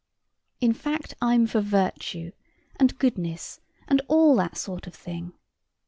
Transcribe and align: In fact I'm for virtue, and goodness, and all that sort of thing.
In 0.59 0.73
fact 0.73 1.13
I'm 1.21 1.45
for 1.45 1.61
virtue, 1.61 2.31
and 2.77 2.97
goodness, 2.97 3.59
and 3.87 4.01
all 4.07 4.35
that 4.37 4.57
sort 4.57 4.87
of 4.87 4.95
thing. 4.95 5.33